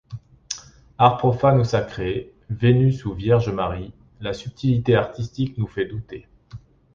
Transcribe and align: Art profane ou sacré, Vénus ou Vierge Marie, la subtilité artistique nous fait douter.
Art 0.97 1.17
profane 1.19 1.59
ou 1.59 1.63
sacré, 1.63 2.33
Vénus 2.49 3.05
ou 3.05 3.13
Vierge 3.13 3.49
Marie, 3.49 3.93
la 4.19 4.33
subtilité 4.33 4.95
artistique 4.95 5.55
nous 5.59 5.67
fait 5.67 5.85
douter. 5.85 6.27